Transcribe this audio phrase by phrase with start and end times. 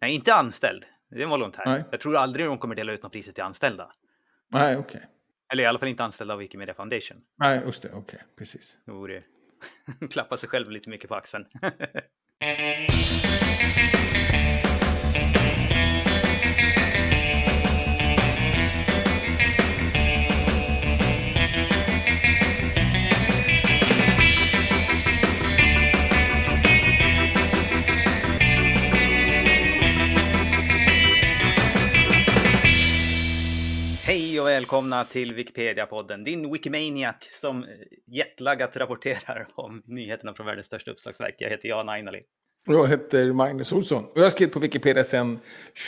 [0.00, 0.84] Nej, inte anställd.
[1.10, 1.62] Det är en volontär.
[1.66, 1.84] Nej.
[1.90, 3.92] Jag tror aldrig de kommer dela ut några priser till anställda.
[4.50, 5.06] Nej, okej.
[5.52, 7.16] Eller i alla fall inte anställda av Wikimedia Foundation.
[7.38, 7.92] Nej, just det.
[7.92, 8.76] Okej, precis.
[8.84, 9.22] Det vore
[10.10, 11.46] klappa sig själv lite mycket på axeln.
[34.58, 37.66] välkomna till Wikipedia-podden, din Wikimaniac som
[38.06, 41.34] jetlaggat rapporterar om nyheterna från världens största uppslagsverk.
[41.38, 42.22] Jag heter Jan Ainali.
[42.66, 45.38] Jag heter Magnus Olsson och jag har skrivit på Wikipedia sedan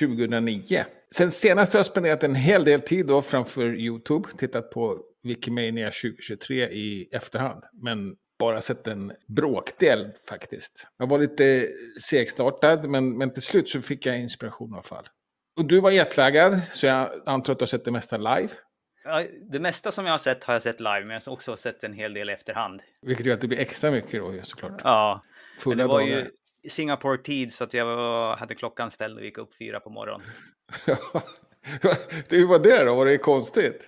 [0.01, 0.84] 2009.
[1.15, 5.91] Sen senast har jag spenderat en hel del tid då framför YouTube, tittat på Wikimania
[5.91, 7.62] 2023 i efterhand.
[7.82, 10.87] Men bara sett en bråkdel faktiskt.
[10.98, 11.66] Jag var lite
[12.01, 15.05] segstartad, men, men till slut så fick jag inspiration i alla fall.
[15.60, 18.48] Och du var jetlaggad, så jag antar att du har sett det mesta live.
[19.04, 21.57] Ja, det mesta som jag har sett har jag sett live, men jag har också
[21.57, 22.80] sett en hel del i efterhand.
[23.02, 24.80] Vilket gör att det blir extra mycket då såklart.
[24.84, 25.23] Ja,
[25.54, 26.30] men Fulla det var dagar.
[26.65, 30.26] ju Singapore-tid så att jag var, hade klockan ställd och gick upp fyra på morgonen.
[32.29, 32.95] Hur var det då?
[32.95, 33.82] Var det konstigt?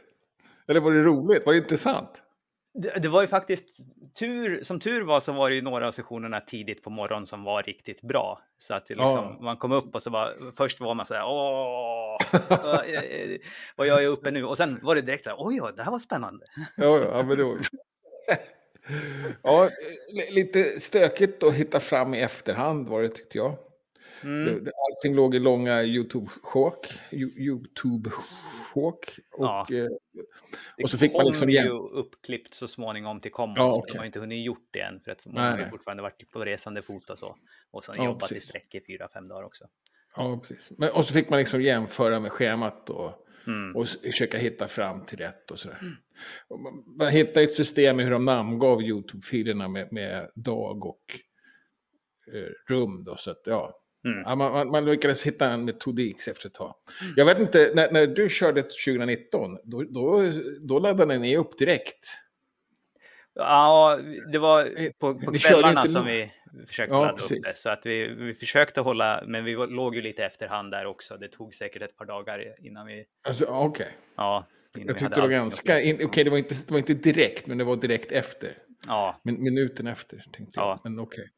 [0.69, 1.47] Eller var det roligt?
[1.47, 2.22] Var det intressant?
[2.75, 3.77] Det, det var ju faktiskt
[4.19, 7.45] tur, som tur var så var det ju några av sessionerna tidigt på morgonen som
[7.45, 8.41] var riktigt bra.
[8.59, 9.39] Så att liksom, Ja.
[9.41, 12.17] man kom upp och så var, först var man så här, åh,
[12.49, 13.37] vad- eh,
[13.77, 14.45] vad jag är uppe nu?
[14.45, 16.47] Och sen var det direkt så här, oj, det här var spännande.
[16.77, 17.57] Ja, ja, men då...
[19.43, 19.69] ja,
[20.13, 23.55] li- lite stökigt att hitta fram i efterhand var det tyckte jag.
[24.25, 24.45] Mm.
[24.45, 26.87] Det- det- Allting låg i långa YouTube-sjok.
[27.11, 29.19] Ju- YouTube-sjok.
[29.33, 29.67] Och, Ja.
[29.71, 29.85] eh,
[30.77, 33.57] Det Och så fick man kom liksom ju igen- uppklippt så småningom till Commons.
[33.59, 33.93] Ja, okej.
[33.93, 36.45] De har inte hunnit gjort det än för att många har ju fortfarande varit på
[36.45, 37.37] resande fot och så.
[37.71, 38.49] Och sen Ja, jobbat i precis.
[38.49, 39.65] sträck i fyra, fem dagar också.
[40.17, 40.71] ja, precis.
[40.79, 43.77] Men, och så fick man liksom jämföra med schemat och, Mm.
[43.77, 45.97] och försöka hitta fram till rätt och sådär.
[46.49, 51.21] Och man, man hittade ett system i hur de namngav YouTube-filerna med, med dag och
[52.35, 53.05] eh, rum.
[53.05, 53.79] Då, så att, ja.
[54.05, 54.23] Mm.
[54.27, 56.75] Ja, man, man, lyckades hitta en metodik efter ett tag.
[57.17, 60.23] Jag vet inte, när, när du körde 2019, då, då,
[60.61, 62.09] då laddade ni upp direkt.
[63.35, 63.99] Ja,
[64.33, 66.33] det var Eh, på, på kvällarna som vi
[66.67, 67.43] försökte Ja, ladda upp precis.
[67.45, 67.57] det.
[67.57, 71.17] Så att vi, vi försökte hålla, men vi låg ju lite efterhand där också.
[71.17, 74.47] Det tog säkert ett par dagar innan vi, Alltså, ja, Okej, ja.
[74.77, 75.73] innan jag tyckte det var ganska...
[76.05, 78.59] Okej, det, var inte, det var inte direkt, men det var direkt efter.
[78.87, 80.69] Ja, Min, minuten efter, tänkte Ja.
[80.85, 80.91] jag.
[80.91, 81.29] Men okej.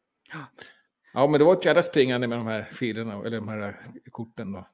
[1.14, 3.76] Ja, men det var ett jävla springande med de här filerna, eller de här
[4.10, 4.68] korten då.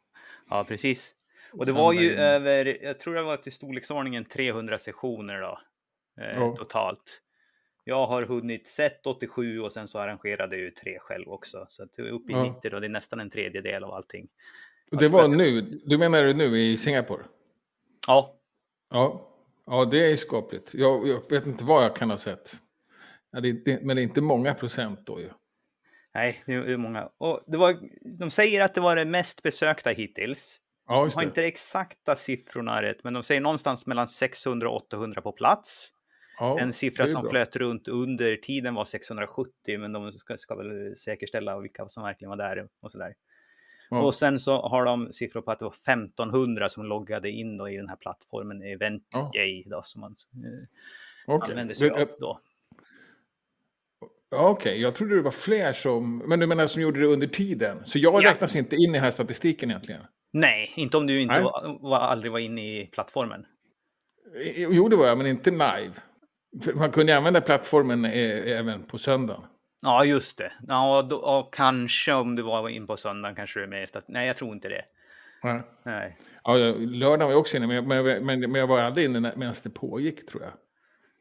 [0.50, 1.14] ja, precis.
[1.52, 5.60] Och det var ju över, jag tror det var till storleksordningen 300 sessioner då,
[6.22, 6.56] eh, Ja.
[6.58, 7.20] totalt.
[7.84, 11.66] Jag har hunnit sett 87 och sen så arrangerade jag ju tre själv också.
[11.68, 12.42] Så att det är uppe i Ja.
[12.42, 14.28] 90 och det är nästan en tredjedel av allting.
[14.92, 17.22] Och det var nu, du menar det nu i Singapore?
[18.06, 18.36] Ja,
[18.90, 19.28] Ja,
[19.66, 20.74] ja det är skapligt.
[20.74, 22.56] Jag, jag vet inte vad jag kan ha sett.
[23.30, 25.28] Ja, det inte, men det är inte många procent då ju.
[26.14, 27.08] Nej, det är många.
[27.18, 27.76] Och det var,
[28.18, 30.60] de säger att det var det mest besökta hittills.
[30.86, 34.76] Ja, De har inte de exakta siffrorna rätt, men de säger någonstans mellan 600 och
[34.76, 35.92] 800 på plats.
[36.38, 37.30] Ja, en siffra som bra.
[37.30, 42.30] flöt runt under tiden var 670, men de ska, ska väl säkerställa vilka som verkligen
[42.30, 43.14] var där och sådär.
[43.90, 44.02] Ja.
[44.02, 47.76] Och sen så har de siffror på att det var 1500 som loggade in i
[47.76, 49.32] den här plattformen Event Ja.
[49.66, 50.66] Då, som man eh,
[51.26, 51.50] Okej.
[51.50, 52.40] använder sig av då.
[54.30, 54.80] Okej.
[54.80, 56.18] Jag trodde det var fler som...
[56.18, 57.82] Men du menar som gjorde det under tiden?
[57.84, 58.30] Så jag Ja.
[58.30, 60.02] räknas inte in i den här statistiken egentligen?
[60.32, 61.42] Nej, inte om du inte Nej.
[61.42, 63.44] var, var, aldrig var inne i plattformen.
[64.56, 65.92] Jo, det var jag, men inte live.
[66.74, 69.42] Man kunde använda plattformen eh, även på söndagen.
[69.82, 70.52] Ja, just det.
[70.68, 74.26] Ja, då, och kanske om du var in på söndagen kanske det är att, nej,
[74.26, 74.84] jag tror inte det.
[75.42, 75.62] Ja.
[75.84, 76.16] Nej.
[76.44, 79.32] Ja, jag- lördagen var jag också inne, men, men, men, men jag var aldrig inne
[79.36, 80.52] medan det pågick, tror jag.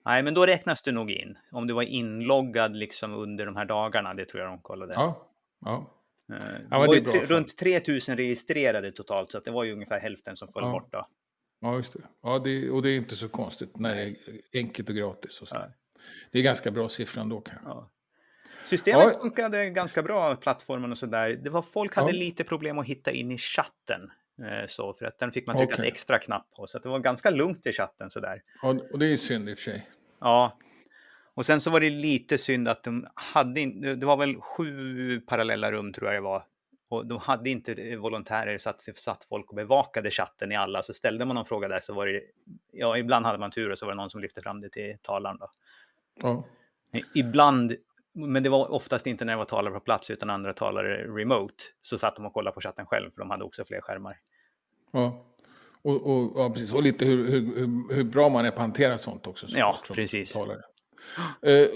[0.09, 1.37] Nej, men då räknas du nog in.
[1.51, 4.93] Om du var inloggad liksom under de här dagarna, det tror jag de kollade.
[4.95, 5.27] Ja,
[5.65, 5.85] ja.
[6.31, 9.73] Eh, det men var det tre, runt 3000 registrerade totalt, så att det var ju
[9.73, 10.71] ungefär hälften som föll Ja.
[10.71, 11.07] bort då.
[11.61, 11.99] ja just det.
[12.23, 12.69] Ja, det.
[12.69, 14.15] Och det är inte så konstigt när det är
[14.53, 15.41] enkelt och gratis.
[15.41, 15.55] Och så.
[15.55, 15.67] Ja.
[16.31, 17.67] Det är ganska bra siffra ändå kanske.
[17.67, 17.89] Ja.
[18.65, 19.19] Systemet Ja.
[19.21, 21.29] funkade ganska bra, plattformen och sådär.
[21.43, 22.19] Det var folk hade Ja.
[22.19, 24.11] lite problem att hitta in i chatten.
[24.41, 25.87] eh, Så, för att den fick man trycka Okej.
[25.87, 26.67] ett extra knapp på.
[26.67, 28.41] Så att det var ganska lugnt i chatten sådär.
[28.61, 29.89] Ja, och det är synd i och för sig.
[30.19, 30.57] Ja.
[31.33, 35.19] Och sen så var det lite synd att de hade inte, det var väl sju
[35.19, 36.43] parallella rum tror jag det var.
[36.89, 40.83] Och de hade inte eh, volontärer så att satt folk och bevakade chatten i alla.
[40.83, 42.21] Så ställde man någon fråga där så var det,
[42.71, 44.97] ja ibland hade man tur och så var det någon som lyfte fram det till
[45.01, 45.51] talaren då.
[46.21, 46.45] Ja.
[47.15, 47.75] Ibland
[48.13, 51.63] men det var oftast inte när det var talare på plats utan andra talare remote.
[51.81, 54.17] Så satt de och kollade på chatten själv för de hade också fler skärmar.
[54.91, 55.25] Ja,
[55.81, 56.73] och, och, ja, precis.
[56.73, 59.45] och lite hur, hur, hur, bra man är på att hantera sånt också.
[59.49, 60.33] Ja, såklart, som precis.
[60.33, 60.61] talare.
[61.41, 61.67] Eh,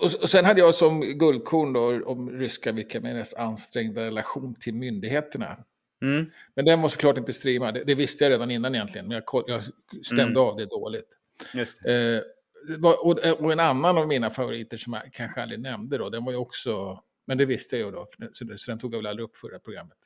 [0.00, 5.56] och, och sen hade jag som guldkorn då om ryska Wikimedias ansträngda relation till myndigheterna.
[6.02, 6.30] Mm.
[6.54, 9.44] Men den var såklart inte streamad, det, det visste jag redan innan egentligen, men jag,
[9.46, 9.62] jag
[10.06, 10.36] stämde Mm.
[10.36, 11.08] av det dåligt.
[11.52, 11.60] Det.
[11.60, 12.22] Eh,
[12.68, 16.08] det var- och, och en annan av mina favoriter som jag kanske aldrig nämnde då,
[16.10, 18.98] den var ju också, men det visste jag ju då, så, så den tog jag
[18.98, 19.96] väl aldrig upp förra programmet.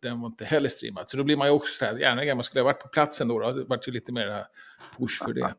[0.00, 2.44] Den var inte heller streamad, så då blir man ju också så här, gärna man
[2.44, 3.52] skulle ha varit på platsen då, då.
[3.52, 4.46] det vart ju lite mer
[4.98, 5.54] push för det.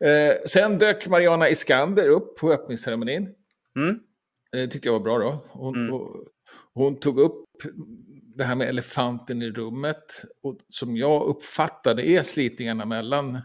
[0.10, 3.34] eh, sen dök Mariana Iskander upp på öppningsceremonin.
[3.76, 4.00] Mm.
[4.52, 5.44] Det tyckte jag var bra då.
[5.48, 5.94] Hon, Mm.
[5.94, 6.24] och,
[6.74, 7.44] hon tog upp
[8.36, 10.22] det här med elefanten i rummet.
[10.42, 13.38] Och som jag uppfattade är slitningarna mellan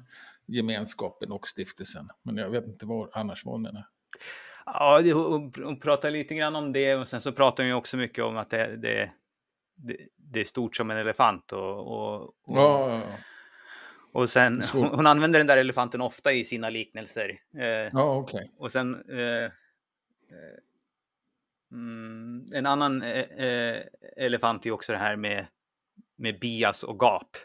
[0.46, 2.10] gemenskapen och stiftelsen.
[2.24, 3.88] Men jag vet inte vad annars vad hon menar.
[4.66, 7.98] Ja, hon, hon pratar lite grann om det och sen så pratar hon ju också
[7.98, 9.12] mycket om att det, det,
[9.76, 11.52] det, det är stort som en elefant.
[11.52, 13.18] Och, och, och, Ja, ja, ja.
[14.12, 17.40] och sen, hon, hon använder den där elefanten ofta i sina liknelser.
[17.58, 18.52] Eh, ja okej.
[18.58, 19.50] Och sen eh, eh,
[21.72, 23.82] mm, en annan eh, eh,
[24.18, 25.46] elefant är också det här med,
[26.16, 27.38] med bias och gap.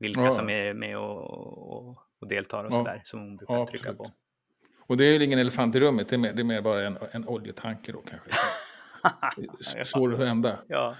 [0.00, 3.98] Vilka som är med och, och, och deltar och sådär som hon brukar trycka absolut.
[3.98, 4.10] på.
[4.88, 6.86] Och det är ju ingen elefant i rummet, det är mer, det är mer bara
[6.86, 8.30] en, en oljetanke då kanske.
[9.84, 10.58] Svår att vända.
[10.68, 10.96] ja.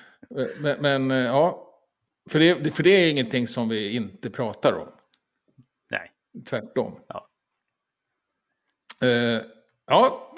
[0.59, 1.75] Men, men eh, ja,
[2.31, 4.89] för det, för det är ingenting som vi inte pratar om.
[5.91, 6.13] Nej.
[6.49, 7.01] Tvärtom.
[7.09, 7.29] Ja.
[9.03, 9.43] Eh,
[9.87, 10.35] ja,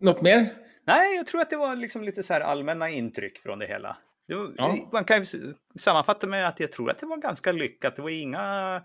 [0.00, 0.54] något mer?
[0.86, 3.96] Nej, jag tror att det var liksom lite så här allmänna intryck från det hela.
[4.28, 4.76] Det var, Ja.
[4.92, 7.96] Man kan ju sammanfatta med att jag tror att det var ganska lyckat.
[7.96, 8.82] Det var inga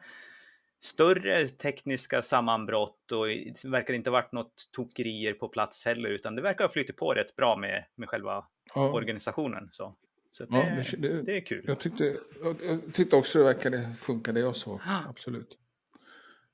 [0.82, 6.36] större tekniska sammanbrott och det verkar inte ha varit något tokerier på plats heller, utan
[6.36, 8.46] det verkar ha flyttat på rätt bra med, med själva
[8.76, 9.70] Ja, organisationen.
[9.72, 9.96] Så,
[10.32, 11.64] så det, ja, det, det, är kul.
[11.68, 14.80] jag, tyckte, jag, tyckte också det verkade funka det jag såg.
[15.10, 15.58] Absolut.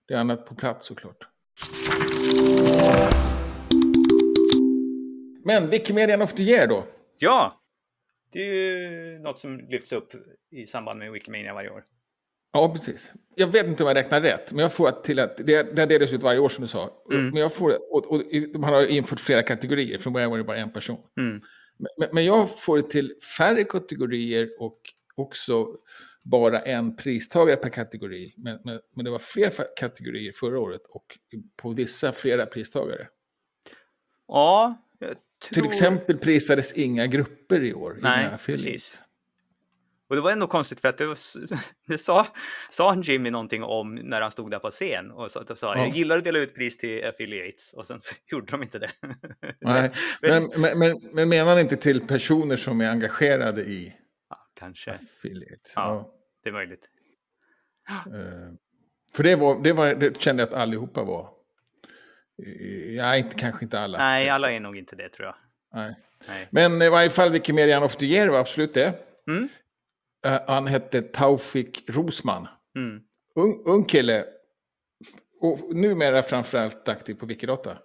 [0.05, 1.27] Det är annat på plats såklart.
[5.43, 6.85] Men Wikimedia of the Year då?
[7.17, 7.61] Ja,
[8.31, 10.11] det är ju något som lyfts upp
[10.51, 11.85] i samband med Wikimania varje år.
[12.55, 13.13] Ja, precis.
[13.35, 15.85] Jag vet inte om jag räknar rätt, men jag får att till att det, det
[15.85, 17.03] delas ut varje år som du sa.
[17.11, 17.29] Mm.
[17.29, 18.23] Men jag får, och, och,
[18.53, 20.97] de har infört flera kategorier, från början var det bara en person.
[21.19, 21.41] Mm.
[21.97, 24.79] Men, men- jag får det till färre kategorier och
[25.15, 25.67] också
[26.23, 28.33] bara en pristagare per kategori.
[28.37, 31.17] Men, men, men det var fler kategorier förra året och
[31.55, 33.07] på vissa flera pristagare.
[34.27, 35.53] Ja, jag tror...
[35.53, 37.97] Till exempel prisades inga grupper i år.
[38.01, 39.01] Nej, precis.
[40.09, 41.17] Och det var ändå konstigt för att det, var,
[41.87, 42.27] det sa,
[42.69, 45.75] sa han Jimmy någonting om när han stod där på scen och sa, att sa
[45.75, 45.85] Ja.
[45.85, 48.89] jag gillar att dela ut pris till affiliates och sen så gjorde de inte det.
[49.61, 49.91] Nej,
[50.21, 53.93] men, men, men, men menar han inte till personer som är engagerade i
[54.29, 55.71] ja, kanske, affiliate?
[55.75, 55.81] Ja.
[55.81, 56.11] Ja.
[56.43, 56.85] det är möjligt.
[57.89, 58.53] Eh,
[59.15, 61.29] För det, var, det, var, det kände jag att allihopa var.
[62.97, 63.97] Nej, inte, kanske inte alla.
[63.97, 65.35] Nej, alla är nog inte det tror jag.
[65.73, 65.95] Nej.
[66.27, 66.47] Nej.
[66.51, 68.93] Men i varje fall Wikimedian of the Year var absolut det.
[69.27, 69.49] Mm.
[70.25, 72.47] Eh, han hette Taufik Rosman.
[72.77, 73.01] Mm.
[73.35, 74.25] Ung, ung kille.
[75.39, 77.77] Och numera framförallt aktiv på Wikidata.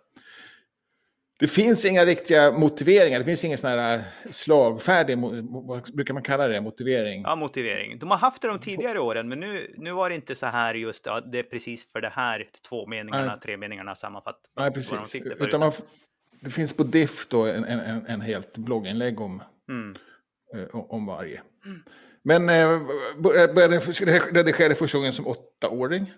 [1.38, 3.18] Det finns inga riktiga motiveringar.
[3.18, 5.18] Det finns ingen sån här eh, slagfärdig,
[5.50, 7.22] vad brukar man kalla det, motivering.
[7.22, 7.98] Ja, motivering.
[7.98, 10.74] De har haft det de tidigare åren, men nu, nu var det inte så här
[10.74, 13.40] just, ja, det är precis för det här två meningarna, Nej.
[13.42, 15.12] tre meningarna sammanfatt Nej, vad de precis.
[15.12, 15.48] fick det för.
[15.48, 15.72] Utan man,
[16.40, 19.96] det finns på Diff då en, en, en, helt blogginlägg om, Mm.
[20.54, 21.42] eh, om varje.
[22.22, 22.80] Men eh,
[23.18, 23.78] bör- började
[24.32, 26.12] redigera första gången som åttaåring.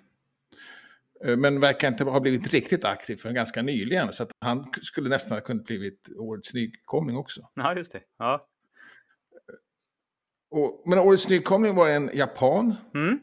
[1.25, 4.13] Eh, Men verkar inte ha blivit riktigt aktiv för ganska nyligen.
[4.13, 7.49] Så att han skulle nästan ha kunnat blivit årets nykomling också.
[7.55, 8.03] Ja, just det.
[8.19, 8.49] Ja.
[10.51, 12.75] Och, men årets nykomling var en japan.
[12.95, 13.21] Mm.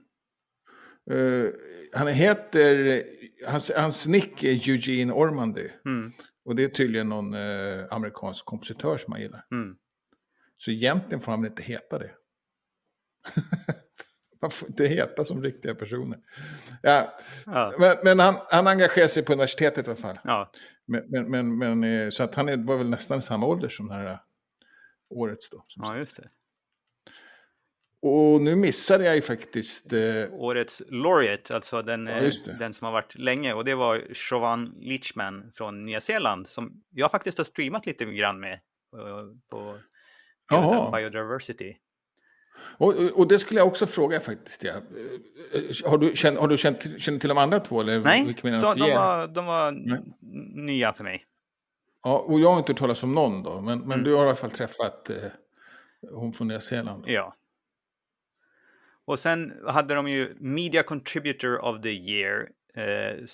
[1.11, 1.49] Eh,
[1.93, 3.03] han heter,
[3.47, 5.69] hans, hans nick är Eugene Ormandy.
[5.85, 6.11] Mm.
[6.45, 9.45] Och det är tydligen någon eh, amerikansk kompositör som man gillar.
[9.51, 9.75] Mm.
[10.57, 12.11] Så egentligen får han väl inte heta det.
[14.41, 16.19] Man får inte heta som riktiga personer.
[16.81, 17.73] Ja, Ja.
[17.79, 20.19] men men han, han engagerar sig på universitetet i alla fall.
[20.23, 20.51] Ja.
[20.85, 23.87] Men, men, men, eh, så att han är, var väl nästan i samma ålder som
[23.87, 24.17] den här eh,
[25.09, 25.65] årets då.
[25.75, 26.29] ja, just det.
[28.01, 29.93] Och nu missade jag ju faktiskt...
[29.93, 32.53] Eh, Årets laureate, alltså den, Ja, eh, det.
[32.59, 33.53] den som har varit länge.
[33.53, 38.39] Och det var Chauvin Leachman från Nya Zeeland som jag faktiskt har streamat lite grann
[38.39, 39.77] med eh, på.
[40.95, 41.75] Biodiversity.
[42.61, 44.63] Och, och, det skulle jag också fråga faktiskt.
[44.63, 44.71] Ja.
[44.71, 47.81] Eh, Har du, känt, har du känt, känner till de andra två?
[47.81, 49.99] Eller Nej, de, de, var, de var Nej.
[50.55, 51.25] nya för mig.
[52.03, 54.03] Ja, och jag har inte hört talas om någon då, men, men Mm.
[54.03, 55.15] du har i alla fall träffat eh,
[56.11, 57.03] hon från Nya Zeeland.
[57.07, 57.35] Ja.
[59.05, 63.25] Och sen hade de ju Media Contributor of the Year eh,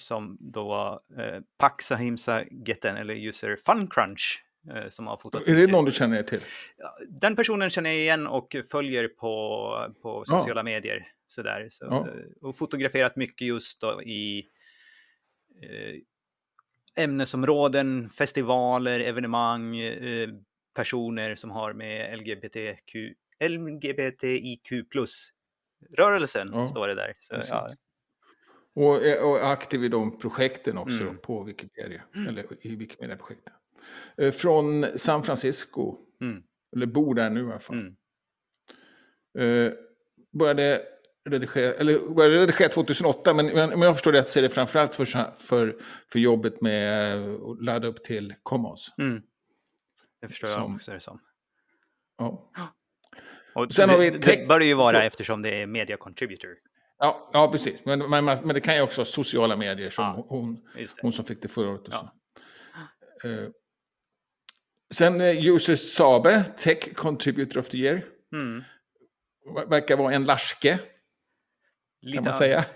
[0.00, 4.53] som då var eh, Paxahimsa Getten eller user Funcrunch eh,
[4.88, 5.48] som har fotat.
[5.48, 6.40] Är det någon du känner till?
[6.76, 10.38] Ja, Den personen känner jag igen och följer på, på Ja.
[10.40, 11.08] sociala medier.
[11.26, 11.68] Sådär.
[11.70, 12.08] Så, Ja.
[12.08, 12.14] eh,
[12.48, 14.48] Och fotograferat mycket just då i
[15.62, 16.00] eh,
[17.04, 20.28] ämnesområden, festivaler, evenemang, eh,
[20.74, 22.94] personer som har med LGBTQ,
[23.40, 27.14] LGBTIQ plus-rörelsen, Ja, står det där.
[27.20, 27.68] Så, ja,
[28.74, 28.96] Och
[29.30, 31.18] och aktiv i de projekten också Mm.
[31.18, 32.02] på Wikipedia.
[32.28, 33.52] Eller i Wikimedia-projekten.
[34.16, 35.96] Eh, Från San Francisco.
[36.20, 36.42] Mm.
[36.76, 37.76] Eller bor där nu i alla fall.
[37.76, 37.94] mm.
[39.38, 39.72] Eh,
[40.38, 40.82] började
[41.30, 44.94] redigera, eller började redigera 2008, men, men om jag förstår rätt så är det framförallt
[44.94, 45.76] för, för,
[46.12, 48.88] för jobbet med att ladda upp till Commons.
[48.98, 49.22] Mm.
[50.20, 51.20] Det förstår jag Som- också det som.
[52.18, 52.50] Ja.
[53.54, 55.66] Och Sen det, har vi det tech- bör det ju vara så- eftersom det är
[55.66, 56.50] media contributor.
[56.98, 57.84] Ja, ja, precis.
[57.84, 60.26] Men, men, men det kan ju också vara sociala medier som Ja.
[60.28, 60.90] hon, det.
[61.02, 61.80] hon som fick det förra året.
[61.80, 62.12] Och Ja.
[63.22, 63.28] så.
[63.28, 63.48] Eh,
[64.94, 68.04] sen eh, User Sabe, Tech Contributor of the Year.
[68.32, 68.64] Mm.
[69.56, 70.78] Ver- Verkar vara en larske,
[72.02, 72.64] Lite kan man an- säga.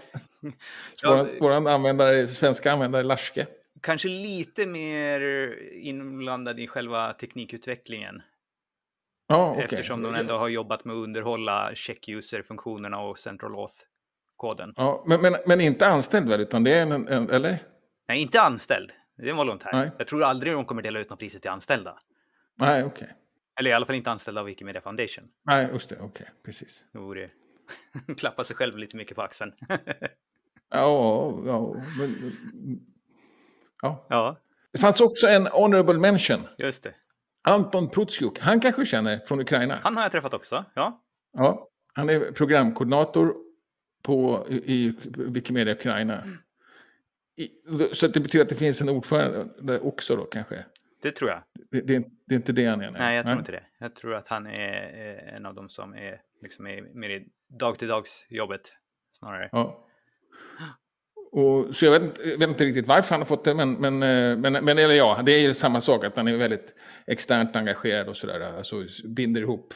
[1.03, 3.47] Ja, Våran, våran användare, svenska användare larske.
[3.83, 5.21] Kanske lite mer
[5.73, 8.23] inblandad i själva teknikutvecklingen.
[9.29, 9.65] Ja, okej.
[9.65, 14.73] Eftersom de ändå har jobbat med att underhålla check-user-funktionerna och central auth-koden.
[14.77, 17.63] Ja, men, men, men inte anställd väl, utan det är en, en eller?
[18.09, 18.93] Nej, inte anställd.
[19.17, 19.71] Det är en volontär.
[19.73, 19.91] Nej.
[19.99, 21.99] Jag tror aldrig de kommer dela ut något priset till anställda.
[22.59, 23.09] Nej, okej.
[23.61, 25.25] Eller i alla fall inte anställda av Wikimedia Foundation.
[25.47, 26.85] Nej, just det, okej, precis.
[26.93, 27.31] Det vore
[28.17, 29.53] klappa sig själv lite mycket på axeln.
[30.71, 32.33] Ja, ja, men,
[33.83, 34.07] ja.
[34.09, 34.37] ja,
[34.73, 36.41] Det fanns också en honorable mention.
[36.59, 36.95] just det.
[37.43, 39.79] Anton Prutsiuk, han kanske känner från Ukraina.
[39.83, 40.65] Han har jag träffat också.
[40.75, 43.35] Ja, Ja, han är programkoordinator
[44.03, 46.23] på, i, Wikimedia Ukraina.
[47.37, 47.49] I,
[47.93, 50.65] så det betyder att det finns en ordförande också då kanske.
[51.03, 51.43] det tror jag.
[51.71, 52.91] Det, det, det är inte det han är.
[52.91, 53.63] Nej, jag tror inte det.
[53.79, 58.73] Jag tror att han är en av dem som är liksom är mer i dag-till-dags-jobbet
[59.13, 59.49] snarare.
[59.53, 59.85] Ja.
[61.33, 64.03] Och, så jag vet, inte- vet inte riktigt varför han har fått det, men, men,
[64.03, 66.75] eh, men, men eller ja, det är ju samma sak, att han är väldigt
[67.07, 68.41] externt engagerad och sådär.
[68.41, 69.75] Alltså binder ihop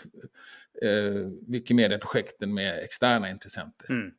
[0.83, 3.91] eh, Wikimedia-projekten med externa intressenter.
[3.91, 4.13] Mm.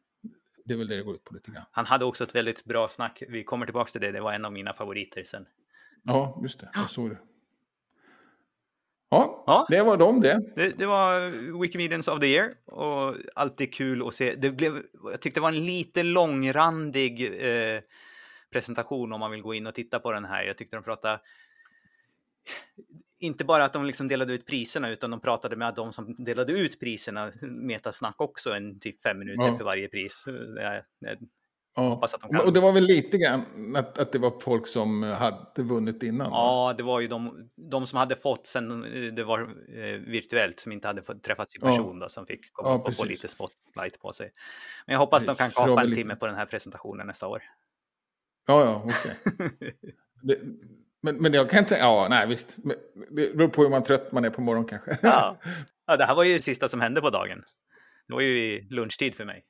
[0.65, 1.65] Det är väl det det går ut på lite grann.
[1.71, 3.23] Han hade också ett väldigt bra snack.
[3.29, 4.11] Vi kommer tillbaka till det.
[4.11, 5.45] Det var en av mina favoriter sen.
[6.03, 6.69] Ja, just det.
[6.73, 7.17] Jag såg det.
[9.13, 9.65] Ja, Ja.
[9.69, 10.39] det var de det.
[10.55, 11.29] Det, det var
[11.61, 14.35] Wikimedians of the Year och alltid kul att se.
[14.35, 17.81] Det blev, jag tyckte det var en lite långrandig eh,
[18.51, 20.43] presentation om man vill gå in och titta på den här.
[20.43, 21.19] Jag tyckte de pratade
[23.19, 26.51] inte bara att de liksom delade ut priserna utan de pratade med de som delade
[26.53, 29.57] ut priserna, metasnack också, en typ fem minuter Ja.
[29.57, 30.25] för varje pris.
[31.75, 32.07] Ja.
[32.21, 32.45] De kan.
[32.47, 36.31] Och det var väl lite grann att, att det var folk som hade vunnit innan?
[36.31, 36.37] va?
[36.37, 39.41] Ja, det var ju de, de som hade fått sen eh, det var
[39.77, 41.67] eh, virtuellt, som inte hade fått träffats i Ja.
[41.67, 44.31] person, då, som fick komma Ja, och få lite spotlight på sig.
[44.85, 47.07] Men jag hoppas Precis, de kan kapa en väl timme lite- på den här presentationen
[47.07, 47.43] nästa år.
[48.47, 49.41] Ja, ja, okej.
[50.21, 50.39] Det-
[51.01, 51.75] Men, men jag kan inte...
[51.75, 52.57] Ja, nej, visst.
[53.09, 54.97] Det beror på hur man trött man är på morgonen kanske.
[55.01, 55.37] Ja.
[55.87, 57.43] ja, det här var ju det sista som hände på dagen.
[58.07, 59.43] Det var ju lunchtid för mig.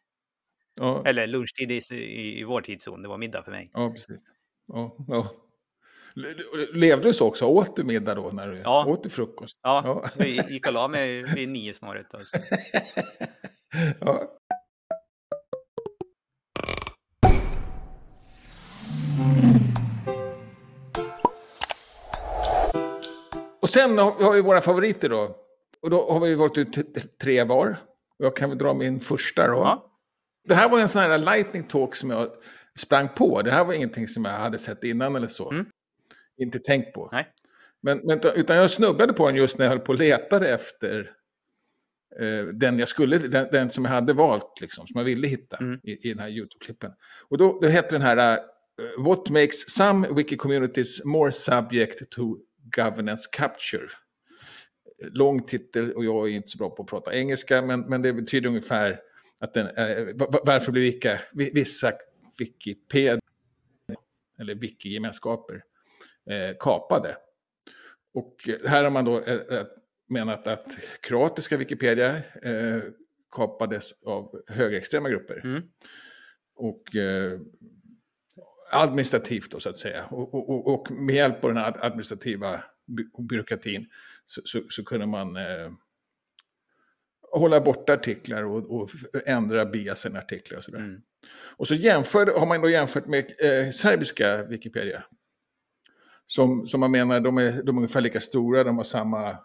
[0.75, 3.70] Ja, Eller lunchtid i, i, i vår tidszon, det var middag för mig.
[3.74, 4.22] ja precis.
[4.68, 5.27] Ja, ja.
[6.15, 7.46] Le- le- Levde du så också?
[7.46, 8.30] Åt du middag då?
[8.34, 8.86] När du Ja.
[8.88, 9.60] åt du frukost?
[9.63, 10.10] Ja, Ja.
[10.18, 12.13] vi gick och la mig vid nio snåret.
[12.13, 12.38] Alltså.
[14.00, 14.30] ja.
[23.62, 25.36] Och sen har vi våra favoriter då.
[25.82, 26.77] Och då har vi valt ut
[27.22, 27.77] tre var.
[28.20, 29.53] Och Jag kan väl dra min första då.
[29.53, 29.89] Ja.
[30.43, 32.27] Det här var en sån här lightning talk som jag
[32.75, 33.41] sprang på.
[33.41, 35.51] Det här var ingenting som jag hade sett innan eller så.
[35.51, 35.65] Mm.
[36.38, 37.09] Inte tänkt på.
[37.12, 37.27] Nej.
[37.81, 41.12] Men, men, utan jag snubblade på den just när jag höll på och letade efter
[42.19, 45.57] eh, den jag skulle, den, den som jag hade valt, liksom, som jag ville hitta
[45.57, 45.79] Mm.
[45.83, 46.91] i, i den här YouTube-klippen.
[47.29, 52.38] Och då, då hette den här eh, What makes some wiki communities more subject to
[52.75, 53.88] governance capture?
[55.12, 58.13] Lång titel och jag är inte så bra på att prata engelska, men, men det
[58.13, 59.00] betyder ungefär
[59.43, 61.91] att den, eh, va- va- varför blir vilka, vi- vissa
[62.39, 63.19] Wikipedia
[64.39, 65.63] eller wiki-gemenskaper
[66.29, 67.17] eh, kapade.
[68.13, 69.65] Och här har man då eh, eh,
[70.09, 70.65] menat att
[71.01, 72.81] kroatiska Wikipedia eh,
[73.35, 75.41] kapades av högerextrema grupper.
[75.43, 75.62] Mm.
[76.55, 77.39] Och eh,
[78.71, 80.05] administrativt då så att säga.
[80.05, 83.89] Och, och, och- med hjälp av den administrativa by byråkratin
[84.25, 85.71] så, så, så kunde man eh,
[87.39, 88.89] hålla borta artiklar och, och
[89.25, 90.79] ändra i artiklar och sådär.
[90.79, 91.01] Mm.
[91.57, 95.03] Och så jämför, har man då jämfört med eh, serbiska Wikipedia.
[96.27, 99.37] Som, som man menar, de är, de är ungefär lika stora, de har samma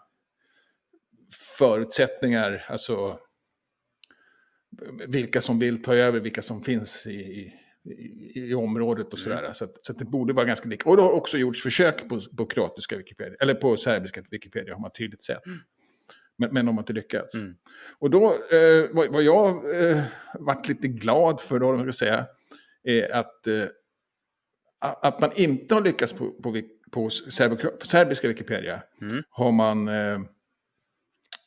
[1.57, 3.19] förutsättningar, alltså
[5.07, 7.53] vilka som vill ta över, vilka som finns i, i,
[8.35, 9.53] i, området och sådär.
[9.53, 10.89] Så, att, så att det borde vara ganska lika.
[10.89, 14.81] Och det har också gjorts försök på, på kroatiska Wikipedia, eller på serbiska Wikipedia har
[14.81, 15.41] man tydligt sett.
[16.39, 17.35] Men, men de har inte lyckats.
[17.35, 17.55] Mm.
[17.99, 19.49] Och då, eh, vad, vad jag
[19.81, 20.03] eh,
[20.33, 22.27] varit lite glad för, då, om jag ska säga,
[22.83, 23.65] är att, eh,
[24.79, 28.83] att man inte har lyckats på, på, på, serbi- på serbiska Wikipedia.
[29.01, 29.23] Mm.
[29.29, 30.19] Har man eh,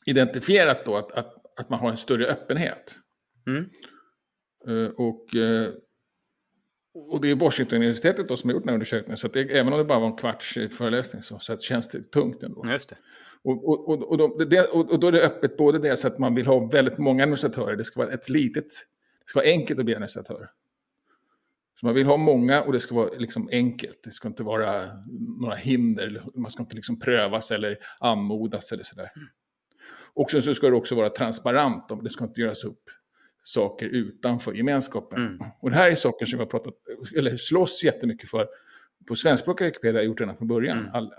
[0.07, 2.95] identifierat då att, att, att man har en större öppenhet.
[3.47, 3.71] Mm.
[4.69, 5.71] Eh, och, eh,
[6.95, 9.17] och det är Washington-universitetet som har gjort den här undersökningen.
[9.17, 12.11] Så att det, även om det bara var en kvarts föreläsning så, så känns det
[12.11, 12.67] tungt ändå.
[12.71, 12.97] Just det.
[13.45, 16.07] Och, och, och, och, de, det, och, och då är det öppet både det så
[16.07, 17.77] att man vill ha väldigt många administratörer.
[17.77, 18.69] Det ska vara ett litet,
[19.25, 20.51] det ska vara enkelt att bli administratör.
[21.81, 24.01] Så man vill ha många och det ska vara liksom enkelt.
[24.05, 24.83] Det ska inte vara
[25.41, 26.23] några hinder.
[26.35, 29.11] Man ska inte liksom prövas eller anmodas eller sådär.
[30.15, 31.85] Och sen så ska det också vara transparent.
[32.03, 32.83] Det ska inte göras upp
[33.43, 35.27] saker utanför gemenskapen.
[35.27, 35.39] Mm.
[35.61, 36.75] Och det här är saker som vi har pratat,
[37.17, 38.47] eller slåss jättemycket för
[39.07, 40.79] på svenskspråkiga Wikipedia har gjort redan från början.
[40.79, 40.91] Mm.
[40.95, 41.13] All,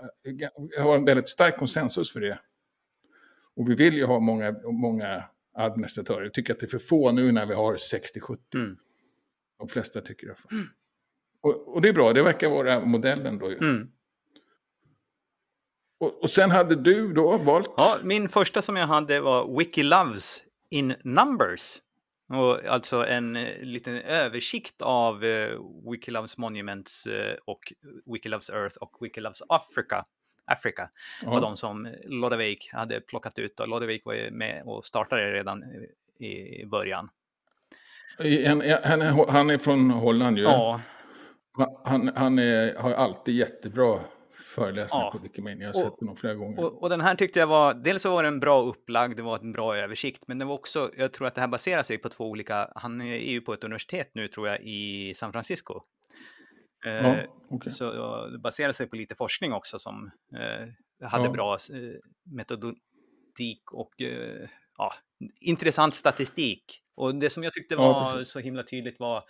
[0.76, 2.38] jag har en väldigt stark konsensus för det.
[3.56, 5.24] Och vi vill ju ha många, många
[5.54, 6.22] administratörer.
[6.22, 8.38] Jag tycker att det är för få nu när vi har 60-70.
[8.54, 8.76] Mm.
[9.58, 10.34] De flesta tycker det.
[11.40, 13.46] Och, och det är bra, det verkar vara modellen då.
[13.50, 13.88] Mm.
[16.00, 17.70] Och, och sen hade du då valt...
[17.76, 21.80] Ja, min första som jag hade var Wiki Loves in Numbers.
[22.28, 25.58] Och alltså en eh, liten översikt av eh,
[25.90, 27.72] Wiki Loves Monuments eh, och
[28.06, 30.04] Wiki Loves Earth och Wiki Loves Africa.
[30.46, 30.90] Africa
[31.22, 33.60] var de som Lodewijk hade plockat ut.
[33.60, 35.64] Och Lodewijk var ju med och startade redan
[36.18, 37.08] i i början.
[38.18, 40.44] En, han, är, han är från Holland ju.
[40.44, 40.80] Ja,
[41.84, 44.00] Han, han är, har alltid jättebra
[44.54, 45.10] föreläsningar Ja.
[45.10, 45.66] på Wikimedia.
[45.66, 46.64] Jag har sett honom flera gånger.
[46.64, 49.38] Och, och den här tyckte jag var, dels så var den bra upplagd, det var
[49.38, 52.08] en bra översikt, men det var också, jag tror att det här baserar sig på
[52.08, 55.80] två olika, han är ju på ett universitet nu tror jag i San Francisco.
[56.86, 57.16] Eh, ja,
[57.50, 57.72] okej.
[57.72, 61.30] Så ja, det baserar sig på lite forskning också som eh, hade Ja.
[61.30, 61.98] bra eh,
[62.34, 64.92] metodik och eh, ja,
[65.40, 66.80] intressant statistik.
[66.96, 69.24] Och det som jag tyckte var så himla tydligt var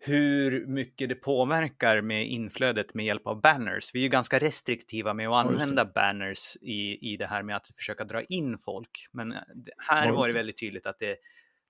[0.00, 3.94] hur mycket det påverkar med inflödet med hjälp av banners.
[3.94, 7.68] Vi är ju ganska restriktiva med att använda banners i, i det här med att
[7.68, 9.08] försöka dra in folk.
[9.12, 9.38] Men eh,
[9.78, 11.16] här Ja, var det väldigt tydligt att det,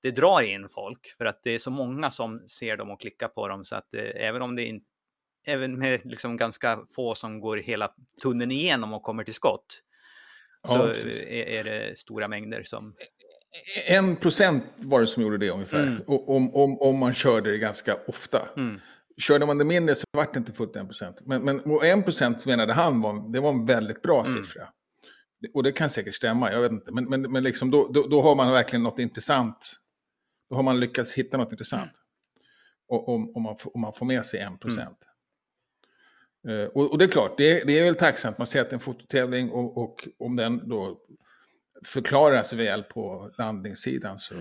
[0.02, 3.28] det drar in folk för att det är så många som ser dem och klickar
[3.28, 4.86] på dem så att eh, även om det inte
[5.46, 9.82] Även med liksom ganska få som går hela tunneln igenom och kommer till skott.
[10.62, 12.94] Ja, Så är, är det stora mängder som...
[13.86, 15.82] En procent var det som gjorde det ungefär.
[15.82, 16.02] Mm.
[16.06, 18.48] Om, om, om man körde det ganska ofta.
[18.56, 18.80] Mm,
[19.20, 21.16] Körde man det mindre så var det inte fullt en procent.
[21.26, 24.42] Men, men en procent menade han var, det var en väldigt bra Mm.
[24.42, 24.68] siffra.
[25.54, 26.92] Och det kan säkert stämma, jag vet inte.
[26.92, 29.72] Men, men, men liksom då, då, då har man verkligen något intressant.
[30.50, 31.82] Då har man lyckats hitta något intressant.
[31.82, 31.94] Mm.
[32.88, 34.98] Och, om, om, man, om man får med sig en procent.
[36.48, 38.38] Eh, och, och det är klart, det är, det är väl tacksamt.
[38.38, 41.00] Man ser att det är en fototävling och, och om den då
[41.86, 44.34] förklaras väl på landningssidan så,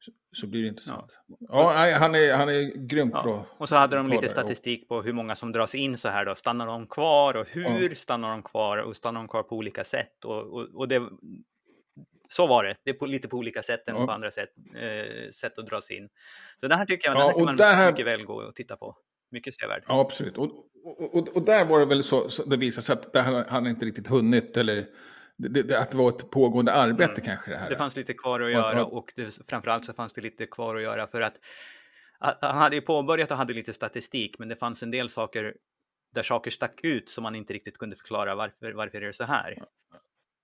[0.00, 1.18] så, så blir det intressant.
[1.38, 3.22] Ja, nej, han, är, han är grymt ja.
[3.22, 3.46] bra.
[3.50, 6.34] Och så hade de lite statistik på hur många som dras in så här då.
[6.34, 10.24] Stannar de kvar och hur stannar de kvar och stannar de kvar på olika sätt?
[10.24, 11.08] Och, och, och det,
[12.28, 12.76] så var det.
[12.84, 14.06] Det är på, lite på olika sätt än Ja.
[14.06, 16.08] på andra sätt, eh, sätt att dras in.
[16.60, 18.76] Så det här tycker jag Ja, här kan man där- mycket väl gå och titta
[18.76, 18.96] på.
[19.30, 19.84] Mycket sevärd.
[19.88, 20.38] Ja, absolut.
[20.38, 20.50] Och,
[20.84, 23.86] och, och, där var det väl så, så det visade sig att hade han inte
[23.86, 24.86] riktigt hunnit, eller
[25.36, 27.66] det, det, att det var ett pågående arbete kanske det här.
[27.66, 27.72] Mm.
[27.72, 30.82] Det fanns lite kvar att göra och- det, framförallt så fanns det lite kvar att
[30.82, 31.34] göra för att
[32.18, 35.54] att han hade ju påbörjat och hade lite statistik, men det fanns en del saker
[36.14, 39.24] där saker stack ut som man inte riktigt kunde förklara varför, varför är det så
[39.24, 39.58] här.